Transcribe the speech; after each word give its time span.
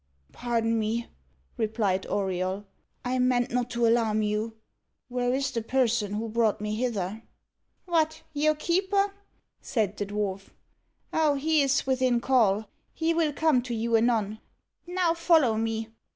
"Pardon 0.31 0.79
me," 0.79 1.09
replied 1.57 2.07
Auriol; 2.07 2.65
"I 3.05 3.19
meant 3.19 3.51
not 3.51 3.69
to 3.69 3.85
alarm 3.85 4.23
you. 4.23 4.57
Where 5.09 5.31
is 5.31 5.51
the 5.51 5.61
person 5.61 6.13
who 6.13 6.27
brought 6.27 6.59
me 6.59 6.73
hither?" 6.73 7.21
"What, 7.85 8.23
your 8.33 8.55
keeper?" 8.55 9.13
said 9.61 9.97
the 9.97 10.07
dwarf. 10.07 10.49
"Oh, 11.13 11.35
he 11.35 11.61
is 11.61 11.85
within 11.85 12.19
call. 12.19 12.67
He 12.95 13.13
will 13.13 13.31
come 13.31 13.61
to 13.61 13.75
you 13.75 13.95
anon. 13.95 14.39
Now 14.87 15.13
follow 15.13 15.55
me." 15.55 15.89